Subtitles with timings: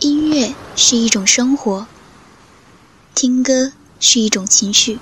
[0.00, 1.86] 音乐是一种生活，
[3.16, 5.00] 听歌是一种情绪。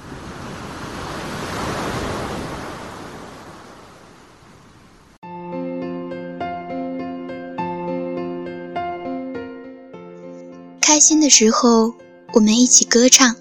[10.81, 11.93] 开心的时候，
[12.33, 13.37] 我们一起歌唱。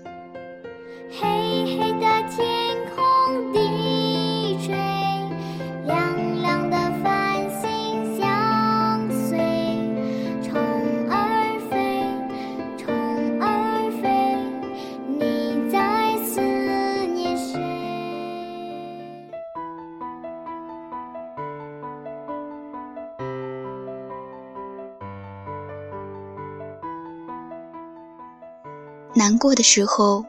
[29.46, 30.26] 过的时候，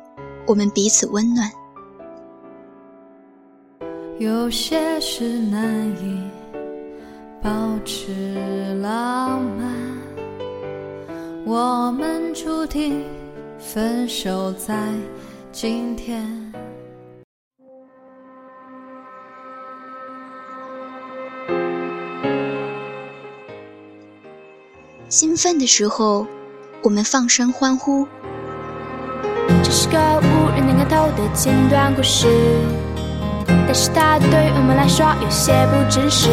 [0.47, 1.51] 我们彼此温暖。
[4.19, 6.23] 有些事难以
[7.43, 7.51] 保
[7.83, 9.75] 持浪漫，
[11.47, 13.03] 我们注定
[13.59, 14.93] 分手在
[15.51, 16.23] 今天。
[25.09, 26.27] 兴奋的时候，
[26.83, 28.07] 我们放声欢呼。
[29.63, 32.27] 这是个无人能看透的简短故事，
[33.47, 36.29] 但是它对于我们来说有些不真实。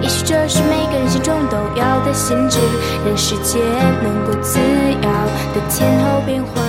[0.00, 2.58] 也许这是每个人心中都有的限制，
[3.04, 3.58] 让世界
[4.02, 5.02] 能够自由
[5.54, 6.64] 的前后变换。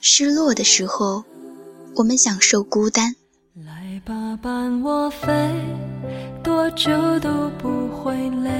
[0.00, 1.24] 失落的时候，
[1.96, 3.14] 我们享受孤单。
[4.36, 5.30] 伴我飞，
[6.42, 8.50] 多久都不会累。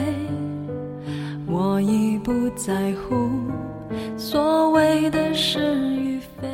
[1.47, 3.31] 我已不在乎
[4.17, 6.49] 所谓的是与非。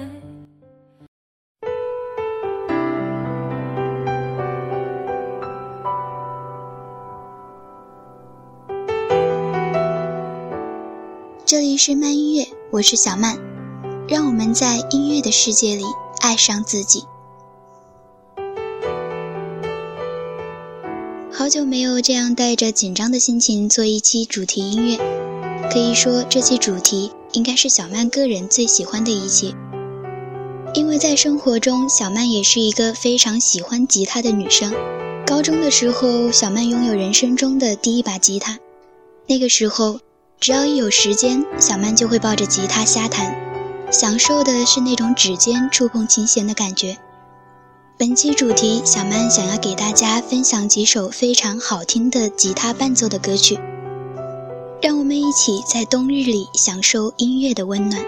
[11.44, 13.38] 这里是慢音乐，我是小曼，
[14.08, 15.84] 让我们在音乐的世界里
[16.20, 17.04] 爱上自己。
[21.48, 24.98] 好久没有这样带着紧张的心情做一期主题音乐，
[25.72, 29.54] 可以说这期主题应该是小曼个人最喜欢的一期。
[30.74, 34.74] 因为在生活中，小曼也是一个非常喜欢吉他的女生。
[35.26, 38.58] 高中的时候，小曼拥有人生中的第一把吉他。
[39.26, 40.00] 那个时候，
[40.38, 43.34] 只要一有时间，小曼就会抱着吉他瞎弹，
[43.90, 46.98] 享受的是那种指尖触碰琴弦的感觉。
[47.98, 53.58] 本期主题，小曼想要给大家分享几首非常好听的吉他伴奏的歌曲，
[54.80, 58.00] 让我们一起在冬日里享受音乐的温暖。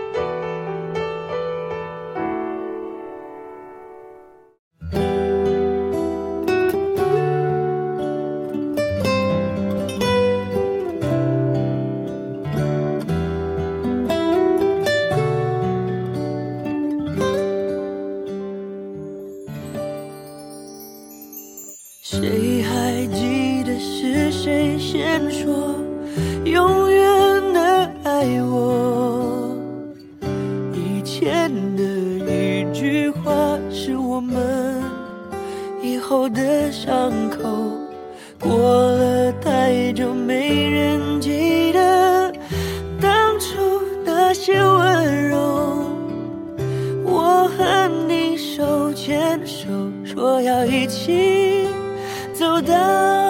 [33.12, 34.82] 话是我们
[35.82, 37.38] 以后的伤口
[38.38, 42.32] 过了太久没人记得
[43.00, 43.58] 当初
[44.04, 45.84] 那些温柔
[47.04, 49.68] 我和你手牵手
[50.04, 51.66] 说要一起
[52.32, 53.29] 走到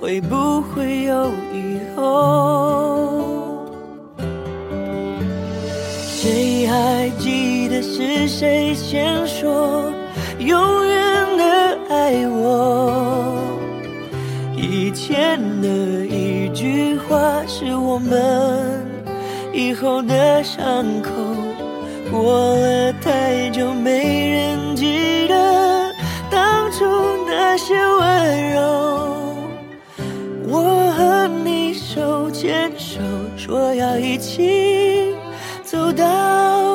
[0.00, 3.66] 会不会有以后？
[5.98, 9.92] 谁还记得是谁先说
[10.38, 13.42] 永远的爱我？
[14.56, 15.68] 以前的
[16.06, 18.82] 一句话是我们
[19.52, 21.10] 以后的伤口。
[22.10, 25.92] 过了太久，没人记得
[26.30, 26.84] 当初
[27.26, 28.99] 那些温柔。
[30.52, 33.00] 我和你手牵手，
[33.36, 35.14] 说要一起
[35.62, 36.69] 走到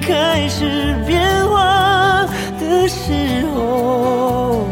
[0.00, 2.26] 开始变化
[2.58, 4.66] 的时候？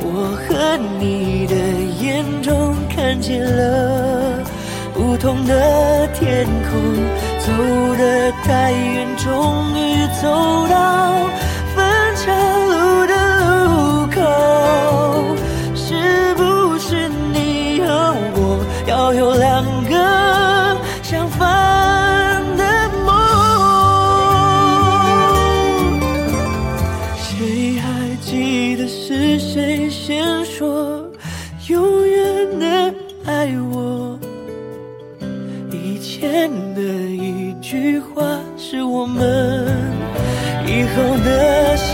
[0.00, 1.54] 我和你的
[2.02, 4.42] 眼中看见了
[4.94, 6.78] 不同的天空。
[7.40, 7.52] 走
[7.96, 10.28] 得太远，终于走
[10.68, 10.74] 到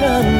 [0.00, 0.33] 的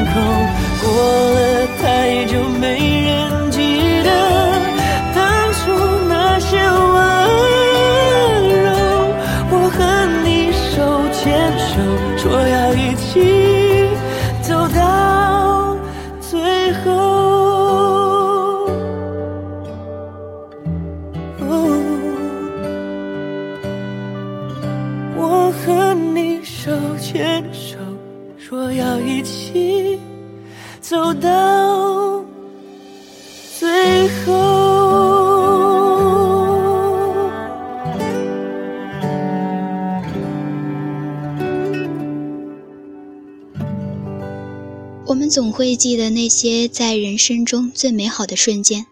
[45.25, 48.85] 们总会记得那些在人生中最美好的瞬间，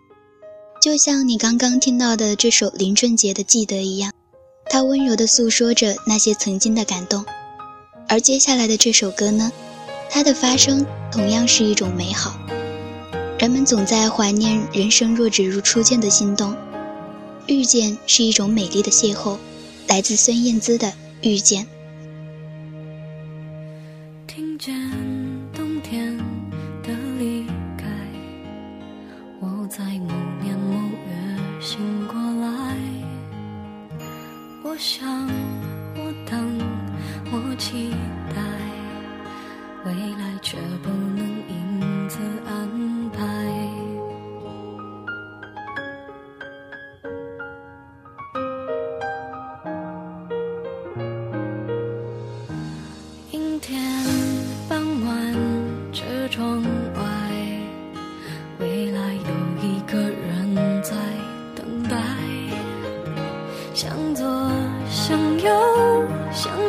[0.82, 4.12] 就像你刚刚听到的这首林俊杰的《记得》一样，
[4.66, 7.24] 他温柔地诉说着那些曾经的感动。
[8.10, 9.52] 而接下来的这首歌呢，
[10.10, 12.36] 它的发声同样是一种美好。
[13.38, 16.56] 人们总在怀念人生若只如初见的心动，
[17.46, 19.38] 遇见是一种美丽的邂逅，
[19.88, 20.88] 来自孙燕姿的
[21.22, 21.64] 《遇见》。
[24.26, 24.74] 听见
[34.74, 35.43] 我想，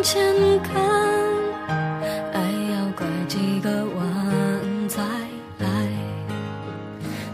[0.05, 0.23] 前
[0.63, 0.75] 看，
[2.35, 2.41] 爱
[2.75, 5.01] 要拐几个弯才
[5.59, 5.67] 来。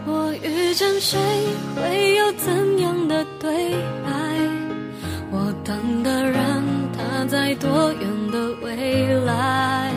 [0.05, 1.19] 我遇见谁，
[1.75, 3.73] 会有怎样的对
[4.05, 4.09] 白？
[5.31, 6.63] 我等的人，
[6.97, 9.91] 他在多远的未来？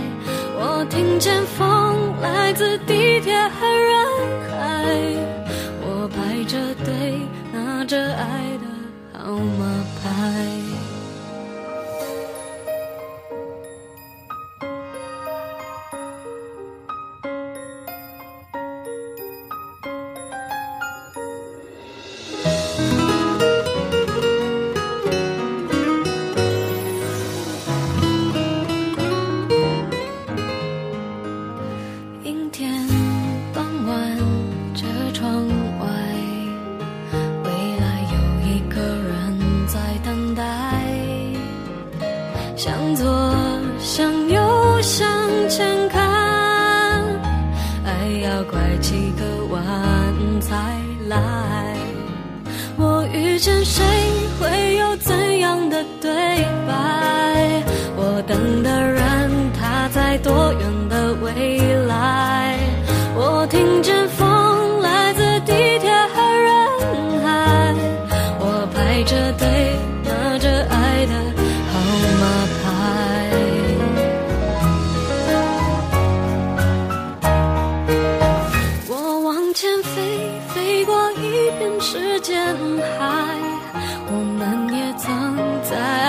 [0.59, 2.93] 我听见风来自地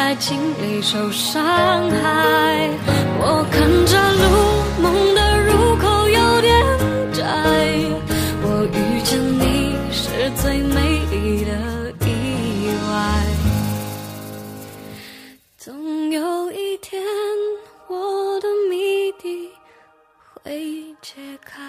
[0.05, 2.69] 爱情里受伤害。
[3.19, 4.21] 我看着路，
[4.79, 6.63] 梦的入口有点
[7.11, 7.23] 窄。
[8.43, 13.25] 我遇见你是最美丽的意外。
[15.57, 17.01] 总有一天，
[17.87, 19.49] 我的谜底
[20.43, 21.63] 会解开。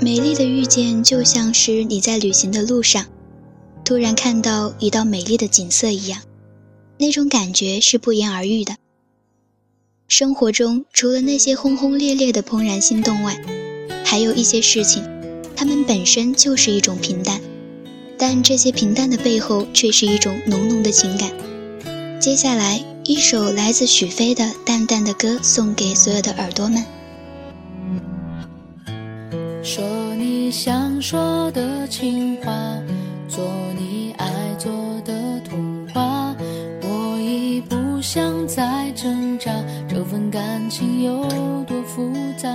[0.00, 3.04] 美丽的遇见，就像是你在旅行的路上。
[3.86, 6.20] 突然看到一道美丽的景色一样，
[6.98, 8.74] 那种感觉是不言而喻的。
[10.08, 13.40] 生活中除了那些轰轰烈烈的怦然心动外，
[14.04, 15.04] 还有一些事情，
[15.54, 17.40] 它们本身就是一种平淡，
[18.18, 21.30] 但这些平淡的背后却是一种浓浓的情感。
[22.20, 26.84] 接下来一首来自许飞的淡淡的歌，送给所有的耳朵们。
[29.62, 29.84] 说
[30.16, 32.52] 你想说的情话。
[33.36, 33.44] 做
[33.78, 34.26] 你爱
[34.58, 34.72] 做
[35.04, 36.34] 的童话，
[36.80, 39.52] 我已不想再挣扎，
[39.86, 41.22] 这份感情有
[41.64, 42.48] 多复杂？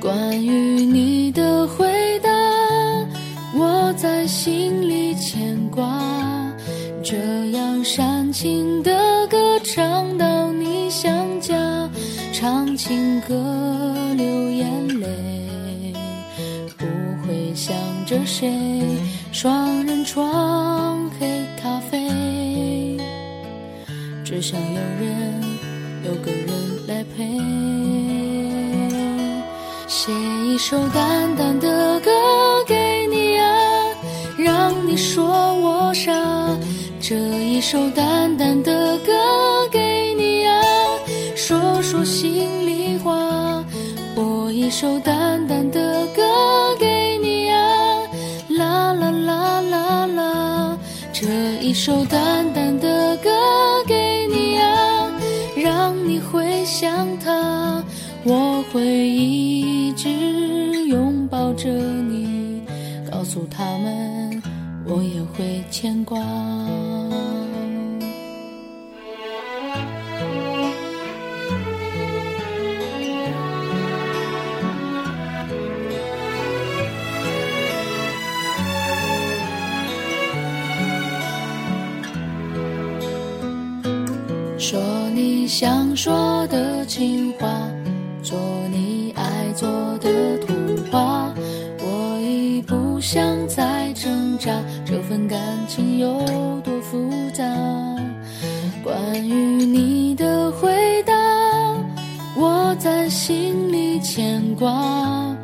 [0.00, 1.84] 关于你的回
[2.20, 2.30] 答，
[3.56, 5.84] 我在心里牵挂，
[7.02, 7.16] 这
[7.50, 11.90] 样煽情的歌唱到你想家，
[12.32, 13.34] 唱情歌
[14.16, 14.83] 流眼
[18.14, 18.48] 着谁？
[19.32, 21.26] 双人床，黑
[21.60, 22.96] 咖啡，
[24.24, 25.42] 只想有人，
[26.04, 26.48] 有个人
[26.86, 27.24] 来陪。
[29.88, 30.12] 写
[30.46, 32.10] 一首淡淡的歌
[32.68, 33.46] 给你啊，
[34.38, 35.24] 让你说
[35.56, 36.12] 我傻。
[37.00, 39.12] 这一首淡淡的歌
[39.72, 40.62] 给你啊，
[41.34, 43.64] 说说心里话。
[44.14, 46.22] 播一首淡淡的歌
[46.78, 47.03] 给。
[51.84, 53.28] 首淡淡的歌
[53.86, 55.12] 给你啊，
[55.54, 57.84] 让你回想他，
[58.24, 60.08] 我会一直
[60.86, 62.62] 拥抱着你，
[63.12, 64.42] 告诉他们
[64.86, 66.18] 我也会牵挂。
[85.56, 87.48] 想说的情话，
[88.24, 88.36] 做
[88.72, 90.52] 你爱做的童
[90.90, 91.32] 话，
[91.78, 94.50] 我已不想再挣扎，
[94.84, 96.18] 这份感情有
[96.64, 97.44] 多复杂？
[98.82, 101.14] 关于你的回答，
[102.36, 105.36] 我在心里牵挂，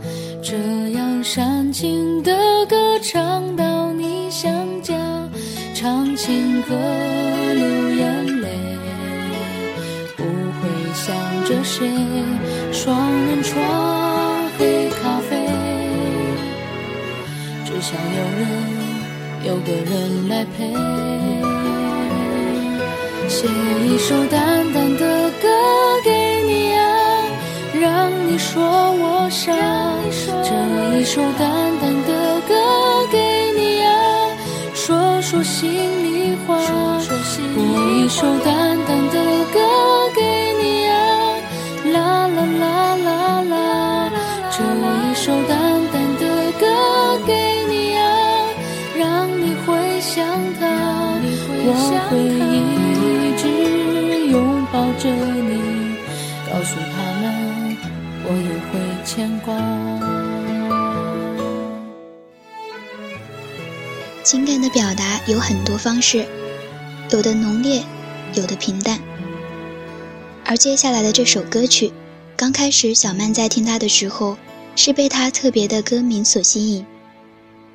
[0.43, 0.57] 这
[0.91, 2.33] 样煽情的
[2.69, 4.53] 歌唱到你想
[4.83, 4.93] 家，
[5.73, 6.75] 唱情歌
[11.47, 11.91] 着谁？
[12.73, 13.61] 双人床，
[14.59, 15.37] 黑咖啡，
[17.65, 18.49] 只想有人，
[19.45, 20.73] 有个人来陪。
[23.29, 23.47] 写
[23.87, 25.49] 一首淡淡的歌
[26.05, 26.83] 给你啊，
[27.81, 29.53] 让你说我傻。
[30.43, 30.51] 这
[30.99, 31.51] 一首淡
[31.81, 32.55] 淡的歌
[33.11, 33.91] 给你啊，
[34.75, 35.71] 说说心
[36.05, 36.59] 里话。
[37.55, 37.59] 播
[37.93, 38.27] 一首
[64.61, 66.27] 的表达有很多方式，
[67.11, 67.83] 有的浓烈，
[68.35, 69.01] 有的平淡，
[70.45, 71.93] 而接下来的这首歌曲。
[72.37, 74.37] 刚开始，小曼在听它的时候，
[74.75, 76.85] 是被它特别的歌名所吸引。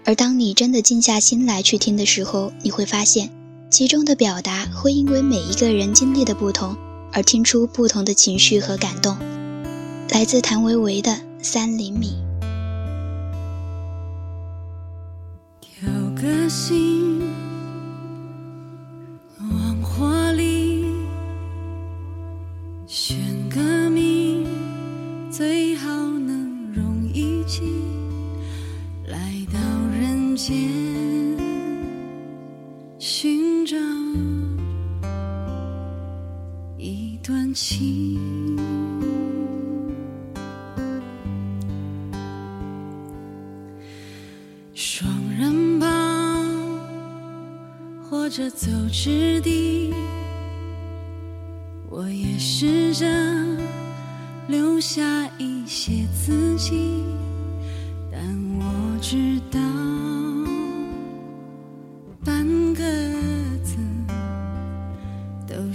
[0.03, 3.29] 而当你真的静下心来去听的时候，你会发现，
[3.69, 6.75] 其中的表达会因为每一个人经历的不同，
[7.11, 9.17] 而听出不同的情绪和感动。
[10.09, 11.11] 来自谭维维的
[11.41, 12.15] 《三厘米》。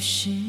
[0.01, 0.40] 是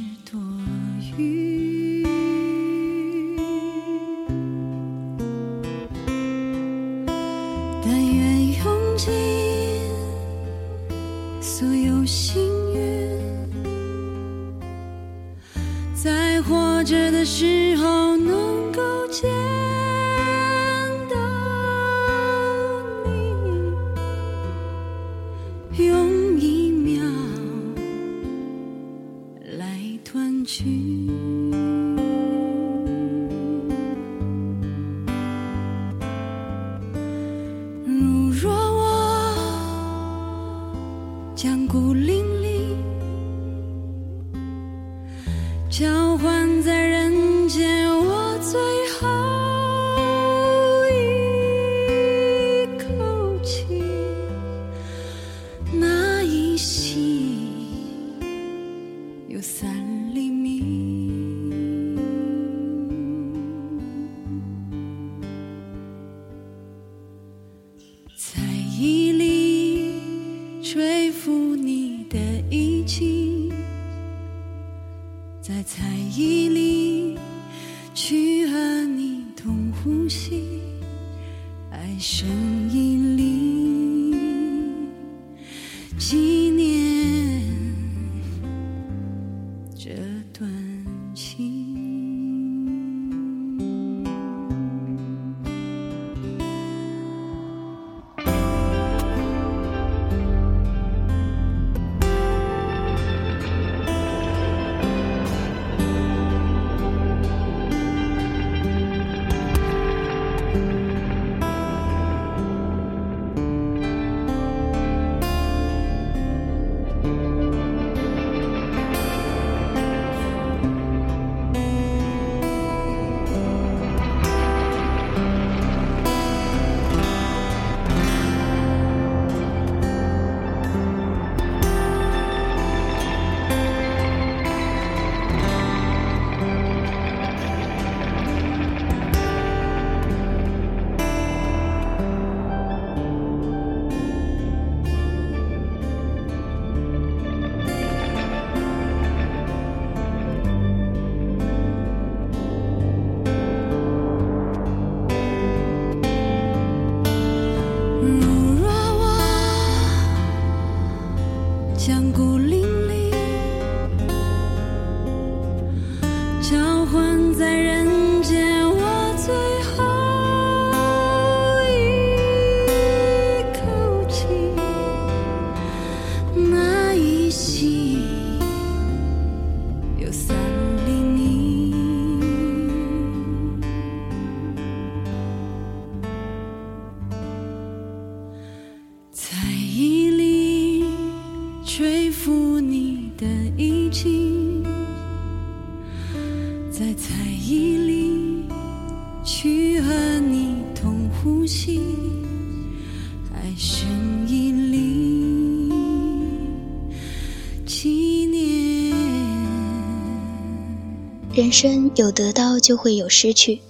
[211.34, 213.62] 人生有得到就会有失去，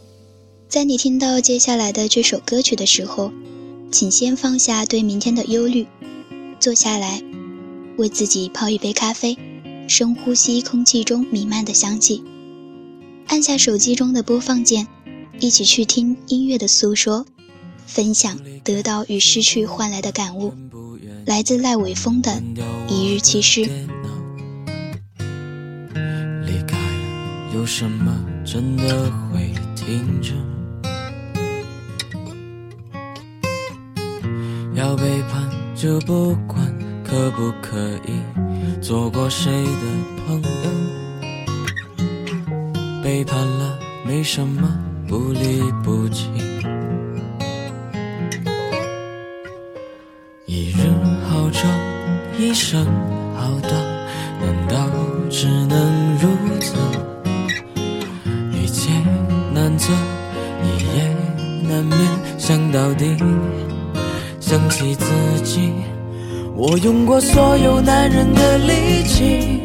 [0.68, 3.32] 在你听到接下来的这首歌曲的时候，
[3.92, 5.86] 请先放下对明天的忧虑，
[6.60, 7.22] 坐下来，
[7.98, 9.38] 为自己泡一杯咖啡，
[9.88, 12.24] 深呼吸空气中弥漫的香气，
[13.28, 14.88] 按下手机中的播放键，
[15.40, 17.28] 一起去听音乐的诉说，
[17.86, 20.52] 分享得到与失去换来的感悟。
[21.28, 22.32] 来自赖伟峰的
[22.90, 23.62] 《一日七诗》。
[27.54, 28.14] 有什么
[28.46, 30.34] 真的会停止？
[34.74, 36.66] 要背叛就不管
[37.04, 38.22] 可不可以
[38.82, 39.86] 做过谁的
[40.26, 40.70] 朋友，
[43.04, 44.70] 背叛了没什么
[45.08, 46.30] 不离不弃。
[50.46, 50.90] 一日
[51.30, 51.70] 好长，
[52.40, 52.86] 一生
[53.36, 53.74] 好短，
[54.40, 54.90] 难道
[55.30, 56.01] 只能
[62.92, 63.16] 想到底，
[64.40, 65.06] 想起自
[65.44, 65.72] 己，
[66.56, 69.62] 我用过所有男人的力气，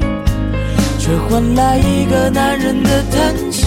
[0.99, 3.67] 却换来一个男人的叹息。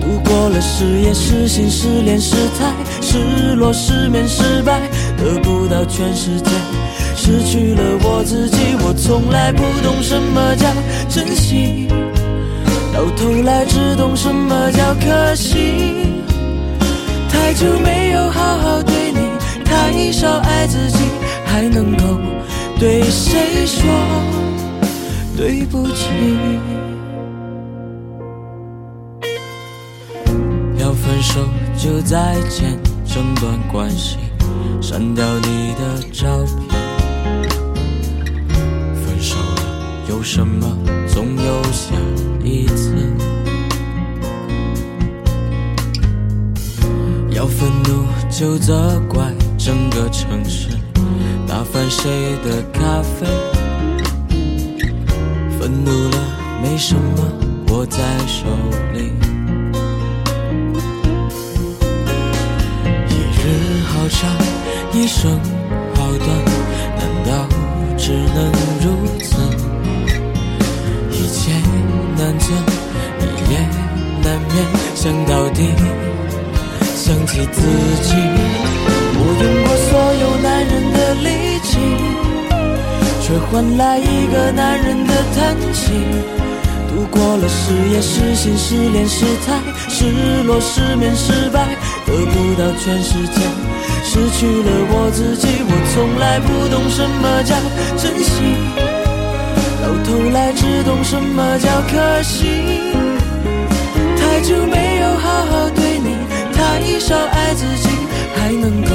[0.00, 4.80] 度过了失业、失心、失恋、失态、失落、失眠、失败，
[5.16, 6.50] 得不到全世界，
[7.16, 8.58] 失去了我自己。
[8.80, 10.68] 我从来不懂什么叫
[11.08, 11.88] 珍惜，
[12.92, 16.09] 到头来只懂什么叫可惜。
[17.30, 19.20] 太久没有好好对你，
[19.64, 20.98] 太少爱自己，
[21.44, 22.18] 还能够
[22.78, 23.90] 对谁说
[25.36, 26.08] 对不起？
[30.78, 31.40] 要分手
[31.76, 34.18] 就再见，整段关系，
[34.80, 36.80] 删掉你的照片。
[38.94, 39.62] 分手了
[40.08, 40.66] 有什么？
[41.06, 41.94] 总有下
[42.44, 43.29] 一次。
[47.40, 50.68] 要愤怒就责怪整个城市，
[51.48, 53.26] 打翻谁的咖啡？
[55.58, 56.18] 愤怒了
[56.62, 57.32] 没什么
[57.68, 58.44] 握在手
[58.92, 59.10] 里。
[63.08, 64.30] 一日好长，
[64.92, 65.30] 一生
[65.94, 66.28] 好短，
[66.98, 67.48] 难道
[67.96, 69.38] 只能如此？
[71.10, 71.52] 一切
[72.18, 72.52] 难测，
[73.18, 73.66] 一夜
[74.22, 74.62] 难眠
[74.94, 75.70] 想到底。
[77.02, 77.62] 想起自
[78.02, 78.14] 己，
[79.16, 81.78] 我用过所有男人的力气，
[83.22, 85.92] 却换来一个男人的叹息。
[86.90, 89.56] 度过了失业、失心、失恋、失态、
[89.88, 93.40] 失落、失眠、失败，得不到全世界，
[94.04, 95.48] 失去了我自己。
[95.64, 97.56] 我从来不懂什么叫
[97.96, 98.60] 珍惜，
[99.80, 102.92] 到头来只懂什么叫可惜。
[104.18, 106.19] 太久没有好好对你。
[106.70, 107.88] 太少爱自己，
[108.36, 108.90] 还能够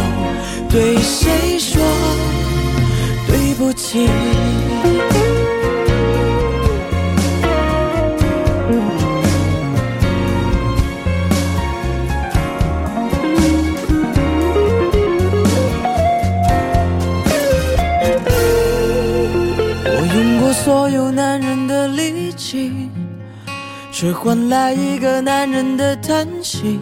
[0.69, 1.81] 对谁说
[3.27, 4.07] 对不起？
[19.87, 22.89] 我用过所有男人的力气，
[23.91, 26.79] 却换来一个男人的叹息。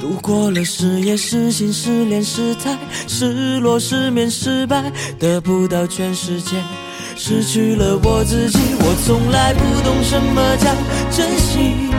[0.00, 6.56] 度过了失业、失心、失恋、失态、失落、失眠、失败，得不到全世界，
[7.16, 8.58] 失去了我自己。
[8.80, 10.70] 我从来不懂什么叫
[11.10, 11.90] 珍惜，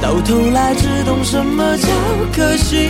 [0.00, 1.88] 到头来只懂什么叫
[2.32, 2.88] 可惜。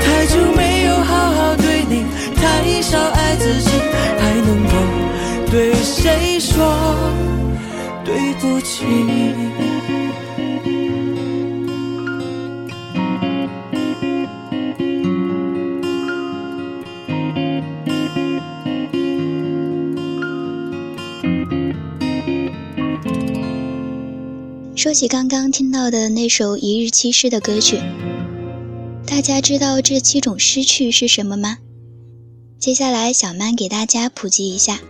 [0.00, 3.70] 太久没有好好对你，太少爱自己，
[4.18, 4.72] 还能够
[5.50, 6.74] 对谁说
[8.04, 8.84] 对不起？
[24.86, 27.76] 说起刚刚听到的那首一日七失的歌曲，
[29.04, 31.58] 大家知道这七种失去是什么吗？
[32.60, 34.80] 接下来小曼给大家普及一下，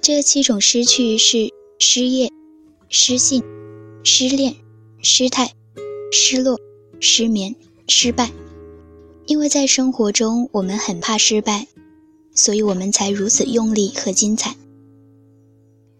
[0.00, 2.30] 这七种失去是失业、
[2.88, 3.42] 失信、
[4.04, 4.54] 失恋、
[5.02, 5.50] 失态、
[6.12, 6.56] 失落、
[7.00, 7.56] 失眠、
[7.88, 8.30] 失败。
[9.26, 11.66] 因为在生活中我们很怕失败，
[12.36, 14.54] 所以我们才如此用力和精彩。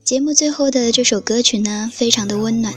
[0.07, 2.73] 节目最后的这首歌曲呢，非常的温暖，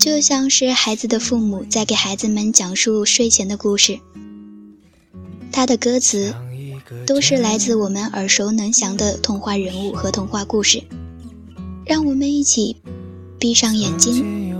[0.00, 4.00] 就像是孩子的父母在给孩子们讲述睡前的故事。
[5.52, 6.34] 它的歌词
[7.06, 10.82] 都是来自我们耳熟能详的童话人物和童话故事。
[11.84, 12.76] 让我们一起
[13.38, 14.56] 闭上眼睛，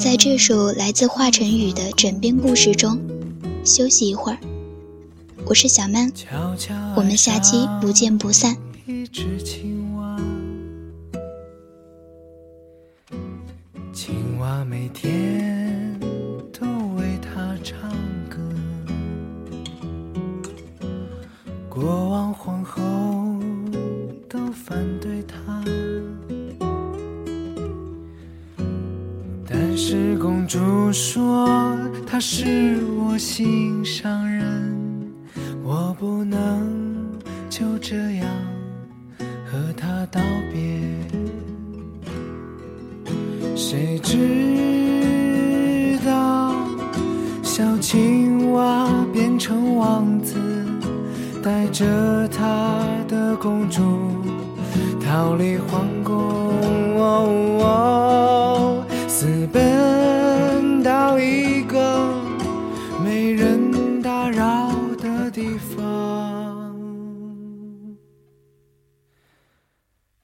[0.00, 3.00] 在这首来自华晨宇的枕边故事中
[3.64, 4.38] 休息一会儿。
[5.46, 6.10] 我是小曼，
[6.96, 8.56] 我们下期不见不散。
[14.70, 15.29] 每天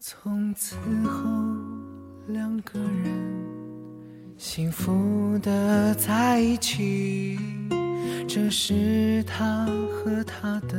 [0.08, 1.28] 从此后
[2.28, 3.12] 两个人
[4.38, 7.36] 幸福的在一起
[8.28, 10.78] 这是他和她的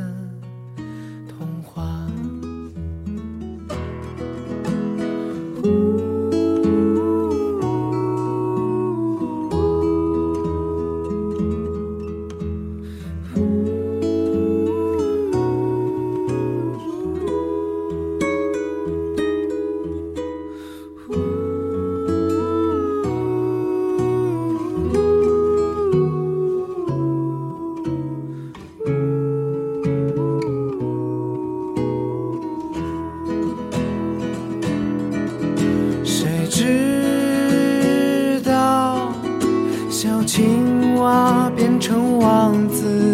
[40.47, 43.13] 青蛙变成王子，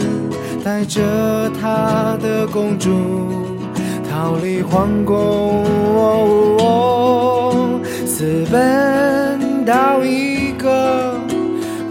[0.63, 2.91] 带着他的公主
[4.07, 5.65] 逃离皇宫，
[8.05, 11.19] 私奔到一个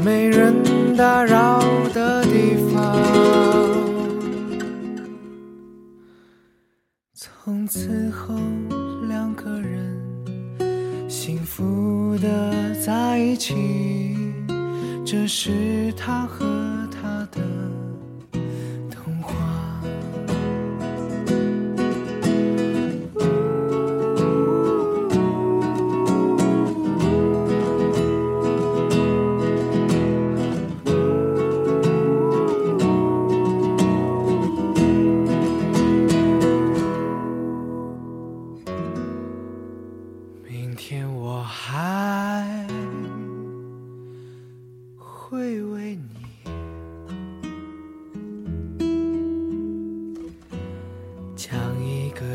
[0.05, 0.55] 没人
[0.96, 1.61] 打扰
[1.92, 2.96] 的地方。
[7.16, 8.37] 从此后，
[9.09, 9.92] 两个人
[11.09, 13.82] 幸福的在一起，
[15.12, 16.62] 这是他和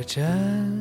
[0.07, 0.76] 真